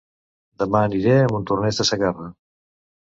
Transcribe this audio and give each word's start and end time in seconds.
Dema 0.61 0.79
aniré 0.87 1.13
a 1.25 1.29
Montornès 1.35 1.83
de 1.83 1.89
Segarra 1.91 2.27